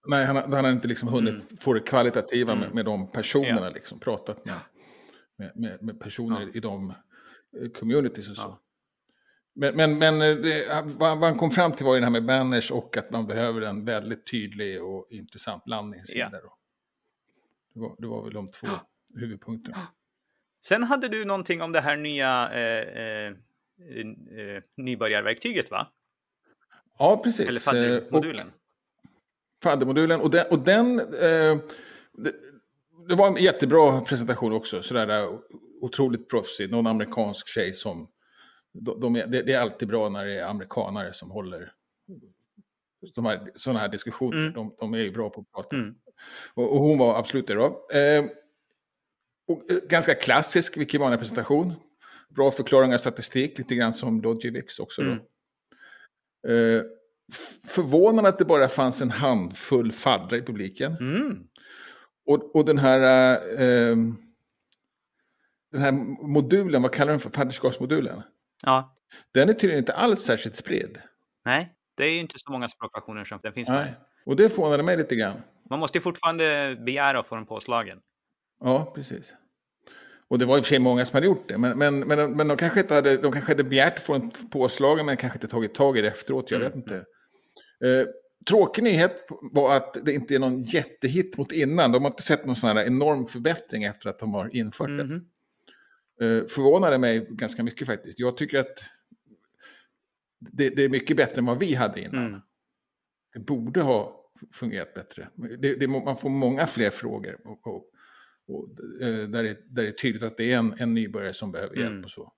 [0.07, 1.57] Nej, han, han hade inte liksom hunnit Mm.
[1.61, 2.75] få det kvalitativa med, Mm.
[2.75, 3.71] med de personerna, Ja.
[3.75, 4.61] liksom, pratat med, Ja.
[5.39, 6.49] med, med, med personer Ja.
[6.55, 6.91] i de
[7.61, 8.59] eh, communities och så.
[9.55, 9.73] Ja.
[9.73, 12.25] Men, men, men eh, det, vad han kom fram till var ju det här med
[12.25, 16.31] banners och att man behöver en väldigt tydlig och intressant landningssida.
[16.31, 16.57] Då.
[17.75, 18.87] Det, var, det var väl de två Ja.
[19.15, 19.89] huvudpunkterna.
[20.65, 23.33] Sen hade du någonting om det här nya eh, eh,
[24.39, 25.87] eh, nybörjarverktyget, va?
[26.99, 27.69] Ja, precis.
[27.69, 28.53] Eller Eh, och- faddermodulen.
[29.63, 30.21] Faddermodulen.
[30.21, 31.59] Och den, och den eh,
[32.13, 32.33] det,
[33.09, 34.83] det, var en jättebra presentation också.
[34.83, 35.39] Sådär där,
[35.81, 36.71] otroligt proffsig.
[36.71, 38.09] Någon amerikansk tjej som...
[38.73, 41.73] De, de är, det, det, är alltid bra när det är amerikanare som håller
[43.15, 44.39] de här, sådana här diskussioner.
[44.39, 44.53] Mm.
[44.53, 45.77] De, de, är ju bra på att prata.
[45.77, 45.95] Mm.
[46.55, 47.67] Och, och, hon var absolut det då.
[47.95, 48.25] Eh,
[49.49, 51.75] och, ganska klassisk Wikimedia-presentation.
[52.29, 55.03] Bra förklaring av statistik, lite grann som Logivix också.
[55.03, 55.11] Då.
[55.11, 56.77] Mm.
[56.77, 56.83] Eh,
[57.69, 60.97] förvånande att det bara fanns en handfull faddrar i publiken.
[61.01, 61.47] Mm.
[62.27, 63.33] Och, och den här...
[63.63, 63.97] Eh,
[65.73, 65.93] den här
[66.27, 67.31] modulen, vad kallar den för?
[67.31, 68.23] Fadderskapsmodulen?
[68.63, 68.97] Ja.
[69.35, 70.99] Den är tydligen inte alls särskilt spridd.
[71.45, 73.85] Nej, det är ju inte så många språkversioner som den finns Nej.
[73.85, 73.95] med.
[74.27, 75.43] Och det förvånade mig lite grann.
[75.71, 77.99] Man måste ju fortfarande begära att få den påslagen.
[78.61, 79.35] Ja, precis.
[80.29, 81.59] Och det var i och för sig många som hade gjort det.
[81.59, 85.07] Men, men, men, men de, kanske inte hade, de kanske hade begärt få en påslagen
[85.07, 86.51] men kanske inte tagit tag i det efteråt.
[86.51, 86.69] Jag mm.
[86.69, 86.97] vet inte.
[87.85, 88.07] Eh,
[88.49, 91.93] tråkig nyhet var att det inte är någon jättehit mot innan.
[91.93, 95.09] De har inte sett någon sån här enorm förbättring efter att de har infört mm.
[95.09, 95.21] det.
[96.21, 98.19] Eh, förvånade mig ganska mycket faktiskt.
[98.19, 98.85] Jag tycker att
[100.41, 102.27] det, det, är mycket bättre än vad vi hade innan.
[102.27, 102.41] Mm.
[103.33, 105.29] Det borde ha fungerat bättre.
[105.59, 107.41] Det, det, man får många fler frågor.
[107.45, 107.85] Och, och,
[108.49, 108.69] och
[109.03, 111.77] eh, där, det, där det är tydligt att det är en, en nybörjare som behöver
[111.77, 112.05] hjälp mm.
[112.05, 112.33] och så.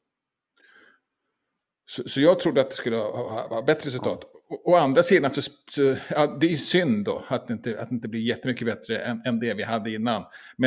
[1.87, 2.09] så.
[2.09, 2.21] så.
[2.21, 4.21] jag trodde att det skulle ha, ha bättre resultat.
[4.23, 4.29] Ja.
[4.65, 7.95] Å andra sidan så, så ja, det är synd då att det inte, att det
[7.95, 10.25] inte blir jättemycket bättre än, än det vi hade innan.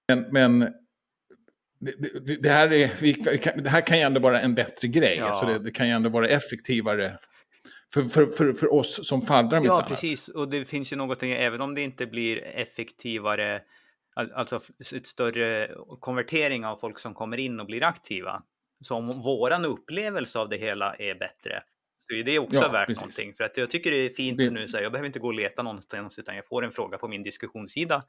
[0.08, 0.73] Men, men
[1.85, 3.13] det, det, det här är, vi,
[3.55, 5.17] det här kan ju ändå vara en bättre grej.
[5.17, 5.25] Ja.
[5.25, 7.17] Alltså det, det, kan ju ändå vara effektivare
[7.93, 9.61] för, för, för, för oss som faddrar.
[9.65, 9.87] Ja, annat.
[9.87, 10.27] precis.
[10.27, 13.61] Och det finns ju någonting, även om det inte blir effektivare,
[14.35, 14.59] alltså
[14.95, 18.43] ett större konvertering av folk som kommer in och blir aktiva.
[18.81, 21.63] Så om våran upplevelse av det hela är bättre,
[21.99, 23.01] så är det också ja, värt precis.
[23.01, 23.33] någonting.
[23.33, 24.49] För att jag tycker det är fint det...
[24.49, 26.97] nu, så här, jag behöver inte gå och leta någonstans, utan jag får en fråga
[26.97, 28.03] på min diskussionssida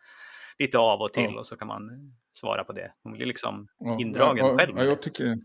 [0.58, 1.38] lite av och till ja.
[1.38, 2.92] och så kan man svara på det.
[3.04, 3.68] Man blir liksom
[4.00, 4.72] indragen ja, själv.
[4.76, 5.38] Ja, jag tycker,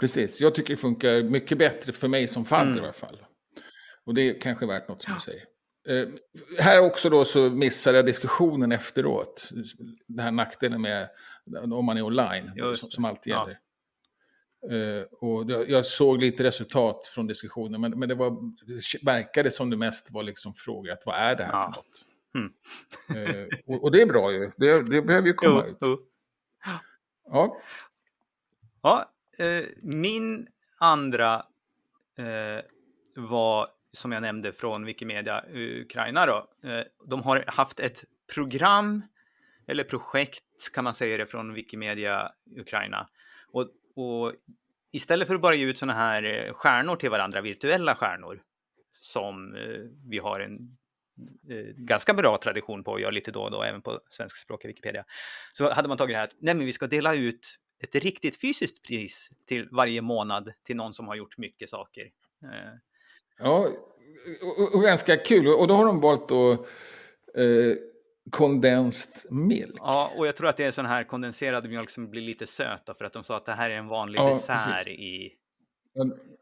[0.00, 2.78] precis, jag tycker det funkar mycket bättre för mig som fadder mm.
[2.78, 3.16] i alla fall.
[4.04, 5.44] Och det är kanske värt något som du säger.
[5.88, 6.08] Eh,
[6.58, 9.50] här också då så missade jag diskussionen efteråt.
[10.06, 11.08] Den här nackdelen med
[11.72, 13.58] om man är online, som, som, alltid gäller.
[14.70, 18.30] Uh, och jag, jag, såg lite resultat från diskussionen, men, men det, var,
[18.66, 21.60] det verkade som det mest var liksom frågat, vad är det här ja.
[21.60, 22.11] för något?
[22.34, 22.52] Mm.
[23.10, 25.78] uh, och, och, det är bra ju, det, det behöver ju komma jo, ut.
[25.80, 25.98] Jo.
[27.26, 27.60] Ja.
[28.82, 30.46] Ja, uh, min
[30.78, 31.46] andra
[33.14, 36.26] var, som jag nämnde, från Wikimedia Ukraina.
[36.26, 36.48] Då.
[37.04, 39.02] de har haft ett program,
[39.66, 43.08] eller projekt kan man säga det, från Wikimedia Ukraina.
[43.52, 44.32] Och och
[44.92, 48.42] istället för att bara ge ut sådana här eh, stjärnor till varandra, virtuella stjärnor,
[48.92, 50.60] som eh, vi har en eh,
[51.76, 55.04] ganska bra tradition på att göra lite då och då, även på svenskspråkiga Wikipedia,
[55.52, 58.40] så hade man tagit det här att nej, men vi ska dela ut ett riktigt
[58.40, 62.10] fysiskt pris till varje månad till någon som har gjort mycket saker.
[63.38, 63.68] Ja,
[64.42, 65.46] och, och ganska kul.
[65.46, 66.58] Och då har de valt att
[67.36, 67.76] eh,
[68.30, 69.76] Condensed milk.
[69.78, 72.86] Ja, och jag tror att det är sån här kondenserad mjölk som blir lite söt
[72.86, 74.98] då, för att de sa att det här är en vanlig ja, dessert precis.
[74.98, 75.32] i...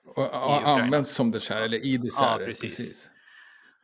[0.07, 2.41] Och, och, används som dessert eller i dessert.
[2.41, 2.77] Ja, precis.
[2.77, 3.11] precis.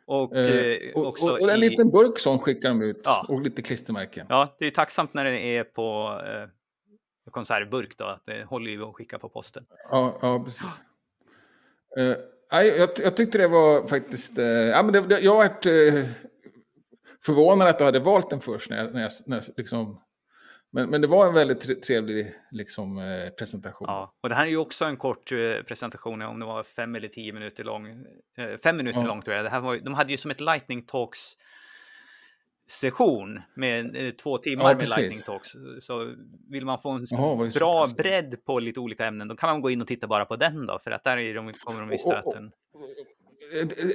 [0.06, 1.70] Och, eh, och, och, och, en i...
[1.70, 3.26] liten burk som skickar de ut ja.
[3.28, 4.26] och lite klistermärken.
[4.28, 8.82] Ja, det är tacksamt när det är på eh, konservburk då, att det håller ju
[8.82, 9.66] att skicka på posten.
[9.90, 10.82] Ja, ja precis.
[11.98, 12.16] Eh,
[12.50, 16.10] jag, jag, tyckte det var faktiskt, eh, ja men det, det, jag har varit eh,
[17.24, 18.70] förvånad att du hade valt den först.
[18.70, 20.00] När jag, när jag, när jag liksom,
[20.76, 23.86] men, men det var en väldigt trevlig liksom, eh, presentation.
[23.88, 26.94] Ja, och det här är ju också en kort eh, presentation, om det var fem
[26.94, 27.86] eller tio minuter lång.
[28.38, 29.06] Eh, fem minuter ja.
[29.06, 29.44] lång tror jag.
[29.44, 31.32] Det här var, de hade ju som ett lightning talks
[32.68, 35.48] session med två timmar ja, med lightning talks.
[35.80, 36.14] Så
[36.50, 39.70] vill man få en Aha, bra bredd på lite olika ämnen, då kan man gå
[39.70, 42.18] in och titta bara på den då, för att där är de, kommer de visa
[42.18, 42.50] att den...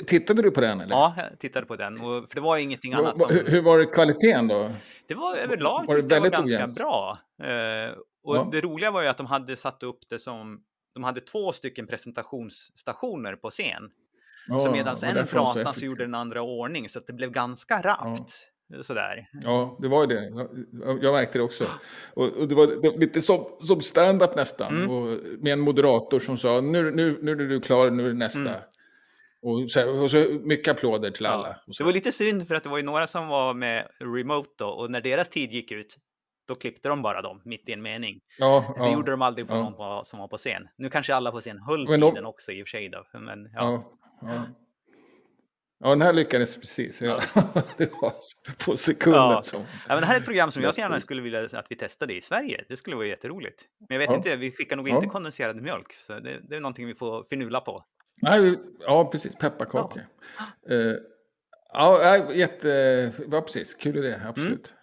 [0.05, 0.81] Tittade du på den?
[0.81, 0.95] Eller?
[0.95, 1.93] Ja, jag tittade på den.
[1.93, 3.15] Och, för det var ingenting annat.
[3.29, 4.71] Hur, hur, var det kvaliteten då?
[5.11, 6.77] Det var överlag var det, det var ganska ojämnt?
[6.77, 7.17] bra.
[7.43, 8.49] Uh, och ja.
[8.51, 10.63] det roliga var ju att de hade satt upp det som...
[10.93, 13.89] De hade två stycken presentationsstationer på scen.
[14.47, 17.81] Ja, så medan en pratade så, så, gjorde den andra ordning, så det blev ganska
[17.81, 18.47] rappt.
[18.67, 18.83] Ja.
[18.83, 19.29] Sådär.
[19.31, 20.47] Ja, det var ju det.
[20.85, 21.67] Jag, jag märkte det också.
[22.13, 24.83] Och, och det, var, det, var, lite som, som stand-up nästan.
[24.83, 25.17] Mm.
[25.39, 28.39] Med en moderator som sa nu, nu, nu är du klar, nu är det nästa.
[28.39, 28.61] Mm.
[29.41, 31.47] Och så, och så mycket applåder till alla.
[31.67, 31.73] Ja.
[31.77, 34.67] Det var lite synd för att det var ju några som var med remote då
[34.67, 35.97] och när deras tid gick ut
[36.47, 38.19] då klippte de bara dem mitt i en mening.
[38.37, 39.63] Ja, det ja, gjorde de aldrig på ja.
[39.63, 40.67] någon på, som var på scen.
[40.77, 42.89] Nu kanske alla på scen höll men tiden också i och för sig.
[42.89, 43.97] Då, men, ja.
[45.83, 47.01] Ja, den här lyckades precis.
[47.01, 47.19] Ja.
[47.77, 48.13] det var
[48.65, 49.21] på sekunden.
[49.21, 49.41] Ja.
[49.43, 49.59] Som...
[49.61, 51.75] Ja, men det här är ett program som jag så gärna skulle vilja att vi
[51.75, 52.65] testade i Sverige.
[52.69, 53.61] Det skulle vara jätteroligt.
[53.89, 54.15] Men jag vet Ja.
[54.15, 54.95] inte, vi skickar nog Ja.
[54.95, 55.93] inte kondenserad mjölk.
[55.99, 57.85] Så det, det är någonting vi får finula på.
[58.21, 59.35] Nej, ja, precis.
[59.35, 60.01] Pepparkakor.
[60.67, 60.95] Ja, uh,
[61.73, 63.11] ja jätte...
[63.31, 63.73] Ja, precis.
[63.73, 64.73] Kul idé, absolut.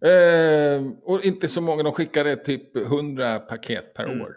[0.00, 4.20] Eh, och inte så många, de skickade typ 100 paket per Mm.
[4.22, 4.36] år.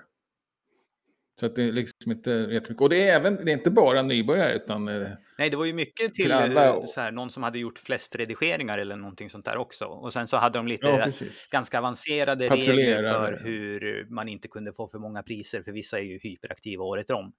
[1.40, 2.82] Så att det är liksom inte jättemycket.
[2.82, 4.88] Och det är, även, det är inte bara nybörjare, utan...
[4.88, 7.60] Eh, Nej, det var ju mycket till Till alla eh, så här, någon som hade
[7.60, 9.86] gjort flest redigeringar eller någonting sånt där också.
[9.86, 11.12] Och sen så hade de lite ja,
[11.52, 16.04] ganska avancerade regler för hur man inte kunde få för många priser, för vissa är
[16.04, 17.34] ju hyperaktiva året om.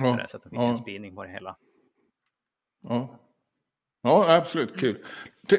[0.00, 0.70] Ja, Sådär, så att de fick ja.
[0.70, 1.56] en spridning på det hela.
[2.82, 3.20] Ja.
[4.02, 4.76] ja, absolut.
[4.76, 5.04] Kul.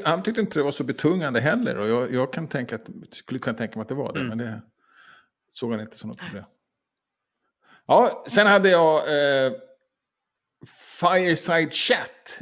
[0.03, 1.77] Han tyckte inte det var så betungande heller.
[1.77, 4.19] Och jag, jag kan tänka att, skulle kunna tänka mig att det var det.
[4.19, 4.29] Mm.
[4.29, 4.61] Men det
[5.53, 6.43] såg han inte som något problem.
[7.87, 8.97] Ja, sen hade jag
[9.45, 9.53] eh,
[10.99, 12.39] Fireside Chat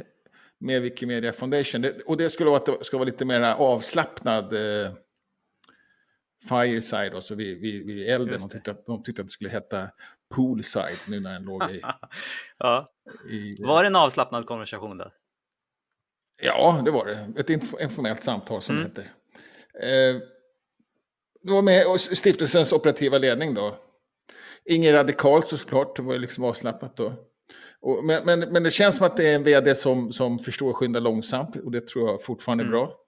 [0.58, 1.82] med Wikimedia Foundation.
[1.82, 4.92] Det, och det skulle vara, att det ska vara lite mer avslappnad eh,
[6.48, 8.40] Fireside, och så vid, vid, vid elden.
[8.40, 9.88] De tyckte, att, de tyckte att det skulle heta
[10.34, 11.82] Poolside nu när den låg i...
[12.58, 12.86] ja.
[13.30, 15.10] i Var det en avslappnad konversation då?
[16.42, 17.40] Ja, det var det.
[17.40, 18.90] Ett inf- informellt samtal som Mm.
[18.94, 19.12] det heter.
[20.14, 20.20] Eh,
[21.42, 23.78] det var med stiftelsens operativa ledning då.
[24.68, 27.12] Ingen radikalt såklart, det var ju liksom avslappnat då.
[27.80, 30.70] Och, men, men, men det känns som att det är en vd som, som förstår
[30.70, 32.72] och skyndar långsamt och det tror jag fortfarande är Mm.
[32.72, 33.00] bra.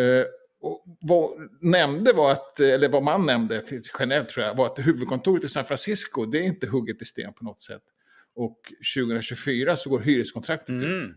[0.00, 0.24] Eh,
[0.62, 3.64] och vad nämnde var att, eller vad man nämnde
[3.98, 7.32] generellt tror jag, var att huvudkontoret i San Francisco, det är inte hugget i sten
[7.32, 7.82] på något sätt.
[8.34, 8.58] Och
[8.96, 10.82] 2024 så går hyreskontraktet ut.
[10.82, 11.14] Mm.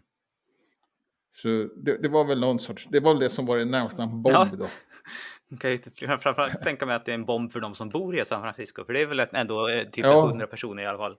[1.36, 4.04] Så det, det var väl någon sorts, det var väl det som var det närmsta
[4.04, 4.50] en bomb Ja.
[4.58, 4.68] då.
[5.50, 5.78] Jag kan ju
[6.18, 8.86] framförallt tänka mig att det är en bomb för de som bor i San Francisco,
[8.86, 10.28] för det är väl ändå eh, typ Ja.
[10.28, 11.18] 100 personer i alla fall.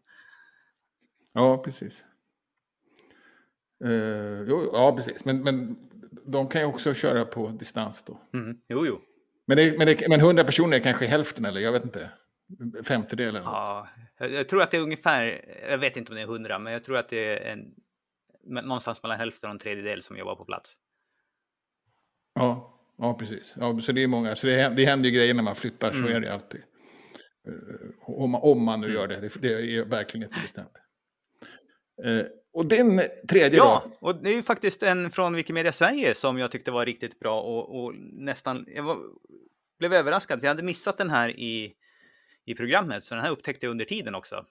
[1.32, 2.04] Ja, precis.
[3.84, 5.24] Eh, jo, ja, precis.
[5.24, 5.76] Men, men
[6.26, 8.20] de kan ju också köra på distans då.
[8.34, 8.58] Mm.
[8.68, 9.00] Jo, jo.
[9.46, 12.10] Men, det, men, det, men 100 personer är kanske hälften eller jag vet inte.
[12.84, 13.52] Femtedel eller något.
[13.52, 16.72] Ja, jag, tror att det är ungefär, jag vet inte om det är 100, men
[16.72, 17.74] jag tror att det är en,
[18.42, 20.74] någonstans mellan hälften och en tredjedel som jobbar på plats.
[22.34, 23.54] Ja, ja precis.
[23.60, 24.34] Ja, så det är många.
[24.34, 26.12] Så det, händer- det händer ju grejer när man flyttar, så Mm.
[26.16, 26.60] är det alltid.
[27.48, 27.54] Eh,
[28.00, 29.20] om, man- om man nu gör det.
[29.20, 30.72] Det, det är verkligen inte bestämt.
[32.04, 34.06] Eh, och din tredje Ja, då?
[34.08, 37.40] och det är ju faktiskt en från Wikimedia Sverige som jag tyckte var riktigt bra
[37.40, 38.98] och, och nästan, jag var,
[39.78, 41.74] blev överraskad, för jag hade missat den här i,
[42.44, 44.46] i programmet, så den här upptäckte jag under tiden också.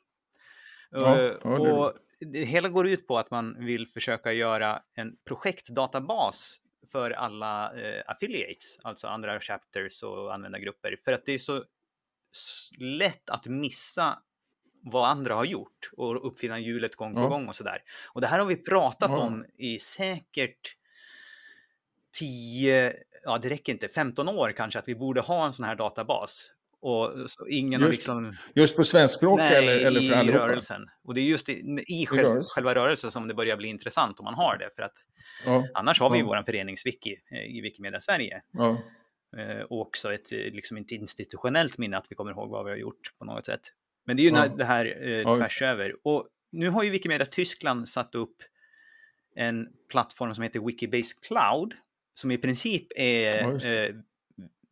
[0.92, 4.82] Ja, Eh, ja, är och det hela går ut på att man vill försöka göra
[4.96, 6.58] en projektdatabas
[6.92, 11.64] för alla eh, affiliates, alltså andra chapters och användargrupper, för att det är så
[12.80, 14.20] lätt att missa
[14.86, 17.28] vad andra har gjort och uppfinna hjulet gång på Ja.
[17.28, 17.84] gång och sådär.
[18.14, 19.18] Och det här har vi pratat Ja.
[19.20, 20.76] om i säkert
[22.12, 22.94] 10,
[23.24, 26.52] ja det räcker inte, 15 år kanske, att vi borde ha en sån här databas.
[26.86, 28.36] Och så ingen Just- liksom...
[28.56, 30.48] Just på svenskspråk eller, eller för i allihopa?
[30.48, 30.90] rörelsen.
[31.04, 32.50] Och det är just i, i själv, rörelsen.
[32.56, 34.70] själva rörelsen som det börjar bli intressant om man har det.
[34.76, 34.94] För att
[35.46, 36.28] Ja, annars har vi ju Ja.
[36.28, 38.42] vår föreningswiki eh, i Wikimedia Sverige.
[38.52, 38.78] ja.
[39.38, 42.72] Eh, Och också ett, eh, liksom ett institutionellt minne att vi kommer ihåg vad vi
[42.72, 43.62] har gjort på något sätt.
[44.06, 44.48] Men det är ju Ja.
[44.48, 45.96] det här eh, Ja, tvärs över.
[46.04, 48.36] Och nu har ju Wikimedia Tyskland satt upp
[49.36, 51.74] en plattform som heter Wikibase Cloud,
[52.14, 53.96] som i princip Ja, är eh,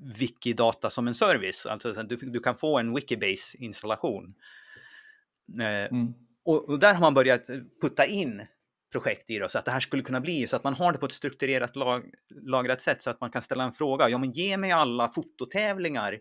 [0.02, 1.66] Wikidata som en service.
[1.66, 4.34] Alltså du, du kan få en Wikibase-installation.
[5.60, 6.14] Eh, Mm.
[6.46, 7.48] och, och där har man börjat
[7.82, 8.46] putta in
[8.92, 11.00] projekt i det, så att det här skulle kunna bli så att man har det
[11.00, 14.10] på ett strukturerat lag, lagrat sätt så att man kan ställa en fråga.
[14.10, 16.20] Ja, men ge mig alla fototävlingar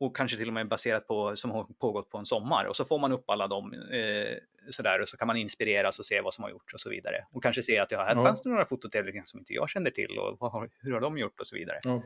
[0.00, 2.84] och kanske till och med baserat på som har pågått på en sommar och så
[2.84, 4.36] får man upp alla dem eh,
[4.70, 7.24] sådär och så kan man inspireras och se vad som har gjorts och så vidare
[7.32, 8.24] och kanske se att ja, här Ja.
[8.24, 11.40] fanns det några fototävlingar som inte jag kände till och har, hur har de gjort
[11.40, 11.78] och så vidare.
[11.84, 12.02] Ja.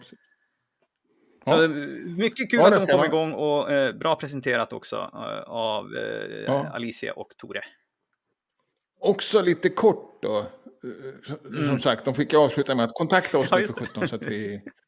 [1.45, 1.69] Så eh,
[2.17, 6.75] mycket kul att de kom igång och eh, bra presenterat också eh, av eh.
[6.75, 7.65] Alicia och Tore.
[9.01, 10.39] Också lite kort då.
[10.39, 10.45] eh,
[11.25, 11.79] Som Mm.
[11.81, 13.87] sagt, de fick ju avsluta med att kontakta oss Ja, nu för det.
[13.87, 14.63] 17 så att vi,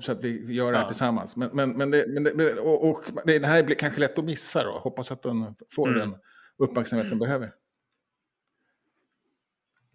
[0.00, 0.88] så att vi gör det här Ja.
[0.88, 1.36] tillsammans.
[1.36, 4.64] Men, men, men, det, men det, och, och det här blir kanske lätt att missa
[4.64, 4.70] då.
[4.78, 5.98] Hoppas att den får Mm.
[6.00, 6.18] den
[6.56, 7.52] uppmärksamhet den behöver.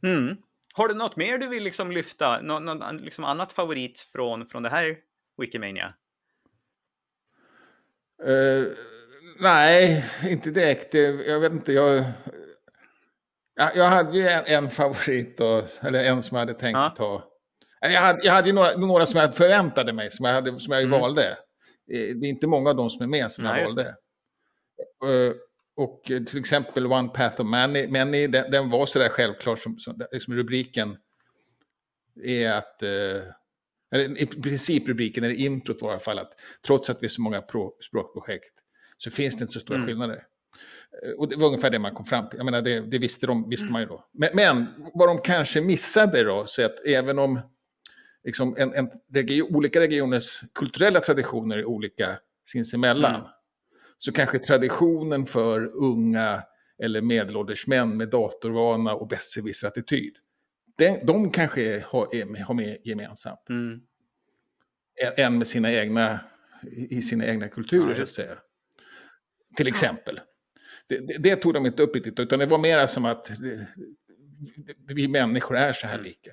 [0.03, 0.37] Mm.
[0.73, 2.41] Har du något mer du vill liksom lyfta?
[2.41, 4.97] Nå något an- liksom annat favorit från, från det här
[5.37, 5.93] Wikimania?
[8.23, 8.63] Eh,
[9.39, 10.93] nej, inte direkt.
[11.27, 12.03] Jag vet inte, jag...
[13.55, 16.93] Ja, jag hade ju en, en favorit, då, eller en som jag hade tänkt Ja.
[16.97, 17.26] ta.
[17.81, 20.73] Jag hade, jag hade ju några, några som jag förväntade mig, som jag, hade, som
[20.73, 20.99] jag Mm.
[20.99, 21.29] valde.
[21.91, 23.95] Eh, Det är inte många av dem som är med som Nej, jag valde.
[25.05, 25.33] Eh,
[25.75, 29.79] och eh, till exempel One Path of Many, Many den, den var sådär självklar som,
[29.79, 30.97] som liksom rubriken
[32.23, 32.83] är att,
[33.91, 36.31] eller i princip rubriken, eller introt var i alla fall att
[36.65, 38.53] trots att vi är så många pro, språkprojekt
[38.97, 39.87] så finns det inte så stora mm.
[39.87, 40.23] skillnader.
[41.17, 42.37] Och det var ungefär det man kom fram till.
[42.37, 44.05] Jag menar, det, det visste, de, visste man ju då.
[44.13, 47.39] Men, men, vad de kanske missade då, så att även om
[48.27, 53.27] liksom en, en region, olika regioners kulturella traditioner är olika sinsemellan, mm.
[53.97, 56.43] så kanske traditionen för unga
[56.83, 60.13] eller medelålders män med datorvana och besserwisser-attityd,
[61.03, 63.49] de, kanske har, har med gemensamt.
[63.49, 63.81] Mm.
[65.17, 66.19] Än med sina egna,
[66.89, 68.37] i sina egna kulturer, ja, så att säga.
[69.55, 70.19] Till exempel.
[70.87, 73.31] Det, det, det, tog de inte upp riktigt, utan det var mer som att
[74.87, 76.31] vi människor är så här lika.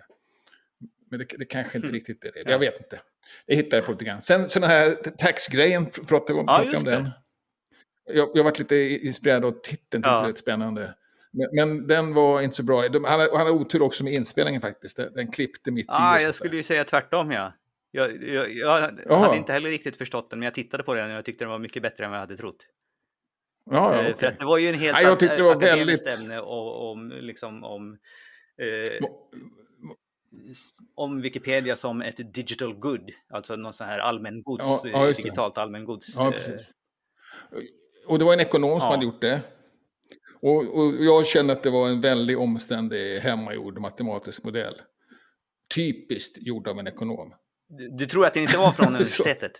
[1.14, 1.94] Men det, det kanske inte mm.
[1.94, 2.50] riktigt är det.
[2.50, 3.00] Jag vet inte.
[3.46, 4.22] Jag hittade på lite grann.
[4.22, 7.11] Sen så den här taxgrejen, pratade vi om, ja, om den.
[8.05, 10.20] Jag, jag varit lite inspirerad av titeln, ja.
[10.20, 10.94] det lite spännande.
[11.33, 12.88] Men, men, den var inte så bra.
[12.88, 14.96] De, han, han hade otur också med inspelningen faktiskt.
[14.96, 16.22] Den, klippte mitt ah, i.
[16.22, 17.53] Jag skulle ju säga tvärtom, ja.
[17.90, 18.50] Jag, jag,
[19.07, 21.44] jag hade inte heller riktigt förstått den, men jag tittade på den och jag tyckte
[21.44, 22.66] den var mycket bättre än vad jag hade trott.
[23.70, 24.11] Ja, okay.
[24.11, 26.07] Eh, för att det var ju en helt ja, jag tyckte det var väldigt...
[26.07, 27.98] ämne om, liksom, om,
[28.62, 29.07] eh,
[30.94, 36.16] om Wikipedia som ett digital good, alltså någon sån här allmängods, ja, ja, digitalt allmängods.
[36.16, 36.70] Ja, precis.
[37.52, 37.62] Eh.
[38.06, 39.40] Och det var en ekonom som hade gjort det.
[40.40, 44.74] Och, och, jag kände att det var en väldigt omständig hemmagjord matematisk modell.
[45.74, 47.34] Typiskt gjord av en ekonom.
[47.68, 49.52] Du, du tror att den inte var från universitetet?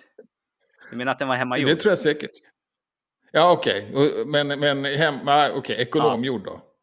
[0.91, 1.71] Du menar att den var hemmagjord?
[1.71, 2.31] Det tror jag säkert.
[3.33, 3.91] Ja, okej.
[3.93, 4.25] Okay.
[4.25, 5.77] Men, men hemma, okej, okay.
[5.77, 6.51] ekonomgjord ja.
[6.51, 6.74] då.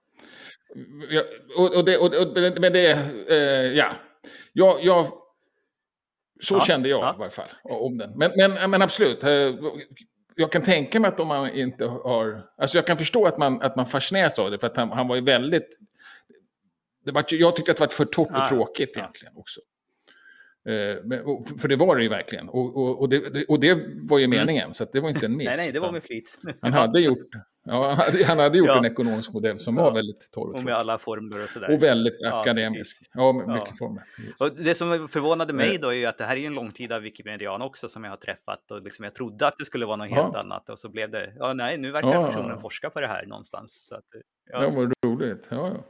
[1.09, 1.21] Ja,
[1.57, 2.91] och, och, det, och, och, men det,
[3.29, 3.37] eh,
[3.77, 3.91] ja.
[4.53, 5.05] Jag, jag,
[6.41, 7.15] så ja, kände jag ja.
[7.15, 8.17] i varje fall om den.
[8.17, 9.55] Men, men, men absolut, eh,
[10.35, 12.43] jag kan tänka mig att om man inte har...
[12.57, 15.07] Alltså jag kan förstå att man, att man fascineras av det, för att han, han
[15.07, 15.79] var ju väldigt...
[17.05, 19.61] Det var, jag tyckte att det var för torrt och tråkigt egentligen också.
[20.65, 20.97] Eh,
[21.59, 22.49] för det var det ju verkligen.
[22.49, 24.37] Och, och, och, det, och det var ju mm.
[24.37, 24.73] meningen, mm.
[24.73, 25.47] så det var inte en miss.
[25.47, 26.37] nej, nej, det var med flit.
[26.61, 27.29] Han hade gjort,
[27.63, 28.77] ja, han hade, gjort ja.
[28.77, 30.55] en ekonomisk modell som var väldigt torr.
[30.55, 31.73] Och med alla formler och sådär.
[31.73, 33.09] Och väldigt akademisk.
[33.13, 34.03] Ja, mycket formler.
[34.39, 37.61] Och det som förvånade mig då är ju att det här är en långtida Wikimedian
[37.61, 38.71] också som jag har träffat.
[38.71, 40.69] Och liksom jag trodde att det skulle vara något helt annat.
[40.69, 43.87] Och så blev det, ja nej, nu verkar personen forska på det här någonstans.
[43.87, 44.05] Så att,
[44.51, 44.63] ja.
[44.63, 45.47] ja, vad roligt.
[45.49, 45.83] Ja, ja.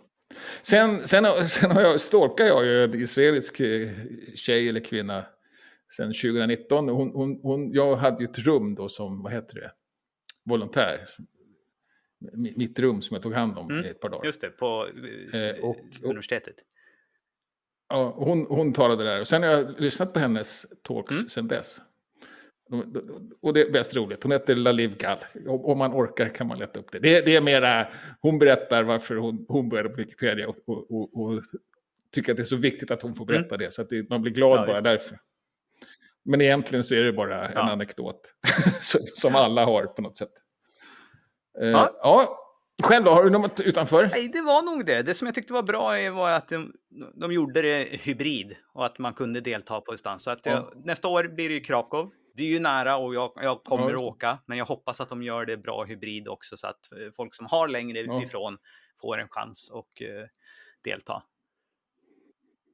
[0.61, 3.87] Sen, sen, sen har jag, stalkar jag ju en israelisk eh,
[4.35, 5.25] tjej eller kvinna
[5.95, 6.89] sen 2019.
[6.89, 9.71] Hon, hon, hon, jag hade ju ett rum då som, vad heter det,
[10.45, 11.07] volontär.
[12.33, 13.85] Mitt rum som jag tog hand om mm.
[13.85, 14.25] i ett par dagar.
[14.25, 14.87] Just det, på
[15.33, 16.55] eh, och, universitetet.
[17.89, 21.29] Ja, hon, hon talade där och sen har jag lyssnat på hennes talks mm.
[21.29, 21.81] sen dess.
[23.41, 24.23] Och det är bäst roligt.
[24.23, 25.17] Hon heter Laliv Gal.
[25.47, 26.99] Om man orkar kan man leta upp det.
[26.99, 27.87] Det, det är mera,
[28.21, 31.41] hon berättar varför hon, hon började på Wikipedia och, och, och, och,
[32.11, 33.57] tycker att det är så viktigt att hon får berätta mm.
[33.57, 33.71] det.
[33.71, 35.19] Så att det, man blir glad ja, bara därför.
[36.23, 37.71] Men egentligen så är det bara en ja.
[37.71, 38.33] anekdot
[39.15, 40.31] som alla har på något sätt.
[41.61, 41.99] Uh, ja.
[42.01, 42.37] ja.
[42.83, 44.09] Själv då, har du något utanför?
[44.13, 45.01] Nej, det var nog det.
[45.01, 46.73] Det som jag tyckte var bra var att de,
[47.13, 50.23] de gjorde det hybrid och att man kunde delta på distans.
[50.23, 53.31] Så att jag, nästa år blir det ju Krakow det är ju nära och jag,
[53.35, 56.57] jag kommer ja, att åka, men jag hoppas att de gör det bra hybrid också
[56.57, 58.23] så att eh, folk som har längre ja.
[58.23, 58.57] ifrån
[59.01, 60.25] får en chans att uh,
[60.83, 61.23] delta.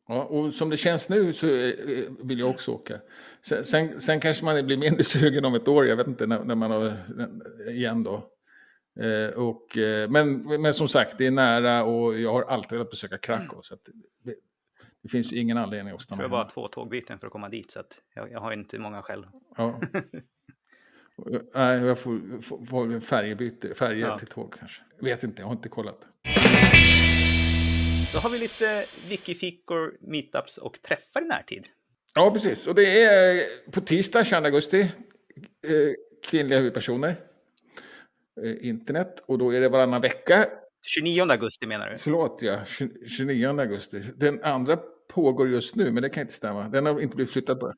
[0.08, 1.74] Ja, och som det känns nu så eh,
[2.24, 3.00] vill jag också åka.
[3.42, 6.44] Sen, sen, sen, kanske man blir mindre sugen om ett år, jag vet inte när,
[6.44, 6.94] när man har
[7.70, 8.30] igen då.
[9.00, 9.78] Eh, och,
[10.10, 13.52] men, men som sagt, det är nära och jag har alltid velat besöka Krakow.
[13.52, 13.64] Mm.
[13.64, 13.76] Så
[14.24, 14.36] det,
[15.04, 17.72] det finns ingen anledning att stanna Det var bara två tågbyten för att komma dit,
[17.72, 17.84] så
[18.14, 19.26] jag, jag har inte många själv.
[19.58, 19.82] Ja.
[21.54, 24.20] Nej, jag får, får, får färjebyte, färje ja.
[24.20, 24.82] till tåg kanske.
[25.00, 26.08] Vet inte, jag har inte kollat.
[28.14, 31.68] Då har vi lite wikifikor, meetups och träffar i närtid.
[32.14, 32.68] Ja, precis.
[32.68, 34.82] Och det är på tisdag 22 augusti.
[34.82, 34.90] Eh,
[36.30, 37.16] kvinnliga huvudpersoner.
[38.44, 39.24] Eh, internet.
[39.26, 40.46] Och då är det varannan vecka.
[40.86, 41.98] 29 augusti menar du?
[41.98, 42.66] Förlåt, ja.
[43.08, 44.04] 29 augusti.
[44.16, 44.78] Den andra
[45.10, 46.70] pågår just nu, men det kan inte stämma.
[46.70, 47.74] Den har inte blivit flyttad bara.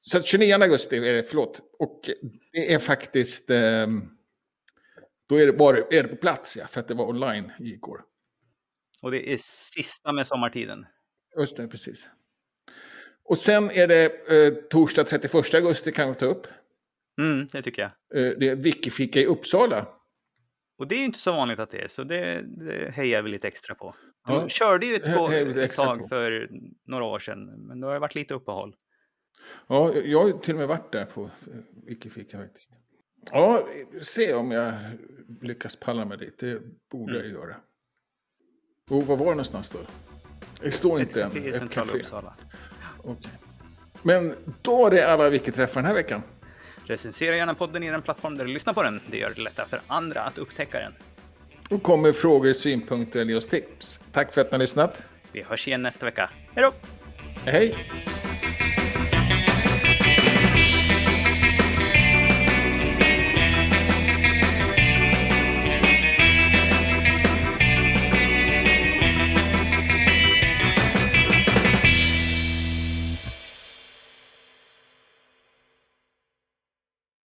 [0.00, 1.60] Så 29 augusti är det, förlåt.
[1.78, 2.10] Och
[2.52, 3.50] det är faktiskt...
[3.50, 3.86] Eh,
[5.28, 8.00] då är det, bara, är det på plats, ja, för att det var online igår.
[9.02, 9.38] Och det är
[9.72, 10.86] sista med sommartiden?
[11.38, 12.10] Just det, precis.
[13.24, 16.46] Och sen är det eh, torsdag 31 augusti kan vi ta upp.
[17.18, 18.24] Mm, det tycker jag.
[18.24, 19.86] Eh, det är Wikifika i Uppsala.
[20.80, 23.30] Och det är ju inte så vanligt att det är, så det, det hejar vi
[23.30, 23.94] lite extra på.
[24.26, 26.48] Du ja, körde ju ett, på, ett tag för
[26.86, 28.74] några år sedan, men då har det varit lite uppehåll.
[29.66, 31.30] Ja, jag har till och med varit där på
[31.86, 32.70] Wikifika faktiskt.
[33.30, 33.66] Ja,
[34.00, 34.72] se om jag
[35.40, 36.38] lyckas palla mig dit.
[36.38, 37.56] Det borde jag göra.
[38.90, 39.78] Och var var det någonstans då?
[40.60, 41.44] Det står inte än.
[41.44, 41.98] I Ett centrala café.
[41.98, 42.34] Uppsala.
[43.04, 43.30] Okej.
[44.02, 46.22] Men då är det alla Wiki-träffar den här veckan.
[46.90, 49.00] Recensera gärna podden i den plattform där du lyssnar på den.
[49.10, 50.92] Det gör det lättare för andra att upptäcka den.
[51.70, 54.00] Och kommer frågor, synpunkter eller just tips.
[54.12, 55.02] Tack för att ni har lyssnat.
[55.32, 56.30] Vi hörs igen nästa vecka.
[56.54, 56.72] Hej då!
[57.44, 57.76] Hej!